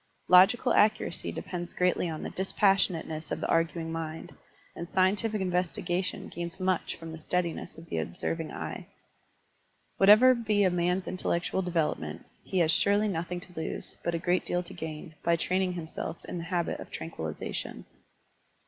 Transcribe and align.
LfOgical 0.31 0.75
accuracy 0.75 1.31
depends 1.31 1.75
greatly 1.75 2.09
on 2.09 2.23
the 2.23 2.31
dispas 2.31 2.59
sionateness 2.89 3.31
of 3.31 3.39
the 3.39 3.47
arguing 3.47 3.91
mind, 3.91 4.33
and 4.75 4.89
scientific 4.89 5.39
investigation 5.41 6.27
gains 6.27 6.59
much 6.59 6.95
from 6.95 7.11
the 7.11 7.19
steadiness 7.19 7.77
of 7.77 7.85
the 7.87 7.99
observing 7.99 8.51
eye. 8.51 8.87
Whatever 9.97 10.33
be 10.33 10.63
a 10.63 10.71
man's 10.71 11.05
intel 11.05 11.25
lectual 11.39 11.63
development, 11.63 12.25
he 12.43 12.57
has 12.57 12.71
surely 12.71 13.07
nothing 13.09 13.41
to 13.41 13.53
lose, 13.55 13.97
but 14.03 14.15
a 14.15 14.17
great 14.17 14.43
deal 14.43 14.63
to 14.63 14.73
gain, 14.73 15.13
by 15.21 15.35
training 15.35 15.73
him 15.73 15.87
self 15.87 16.25
in 16.25 16.39
the 16.39 16.45
habit 16.45 16.79
of 16.79 16.89
tranquillization. 16.89 17.85